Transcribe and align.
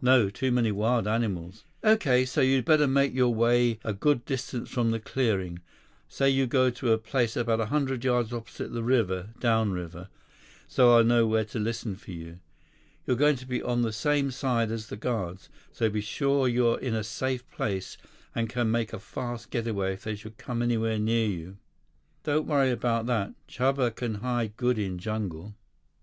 "No, 0.00 0.30
too 0.30 0.50
many 0.50 0.72
wild 0.72 1.06
animals." 1.06 1.64
"Okay. 1.84 2.24
So, 2.24 2.40
you'd 2.40 2.64
better 2.64 2.86
make 2.86 3.12
your 3.12 3.34
way 3.34 3.78
a 3.84 3.92
good 3.92 4.24
distance 4.24 4.70
from 4.70 4.92
the 4.92 4.98
clearing. 4.98 5.58
Say 6.08 6.30
you 6.30 6.46
go 6.46 6.70
to 6.70 6.90
a 6.90 6.96
place 6.96 7.36
about 7.36 7.60
a 7.60 7.66
hundred 7.66 8.02
yards 8.02 8.32
opposite 8.32 8.72
the 8.72 8.82
river—downriver—so 8.82 10.96
I'll 10.96 11.04
know 11.04 11.26
where 11.26 11.44
to 11.44 11.58
listen 11.58 11.96
for 11.96 12.12
you. 12.12 12.40
You're 13.06 13.18
going 13.18 13.36
to 13.36 13.44
be 13.46 13.62
on 13.62 13.82
the 13.82 13.92
same 13.92 14.30
side 14.30 14.70
as 14.70 14.86
the 14.86 14.96
guards, 14.96 15.50
so 15.70 15.90
be 15.90 16.00
sure 16.00 16.48
you're 16.48 16.78
in 16.80 16.94
a 16.94 17.04
safe 17.04 17.46
place 17.50 17.98
and 18.34 18.48
can 18.48 18.70
make 18.70 18.94
a 18.94 18.98
fast 18.98 19.50
getaway 19.50 19.92
if 19.92 20.04
they 20.04 20.14
should 20.14 20.38
come 20.38 20.62
anywhere 20.62 20.98
near 20.98 21.26
you." 21.28 21.58
"Don't 22.22 22.46
worry 22.46 22.70
about 22.70 23.04
that. 23.04 23.34
Chuba 23.46 23.94
can 23.94 24.14
hide 24.14 24.56
good 24.56 24.78
in 24.78 24.98
jungle." 24.98 25.54